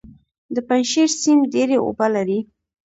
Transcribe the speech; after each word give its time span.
د 0.55 0.57
پنجشیر 0.67 1.09
سیند 1.21 1.41
ډیرې 1.53 1.77
اوبه 1.81 2.07
لري 2.15 2.39